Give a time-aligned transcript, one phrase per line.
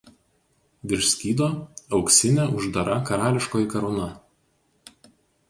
[0.93, 1.49] Virš skydo
[1.97, 4.09] auksinė uždara karališkoji karūna.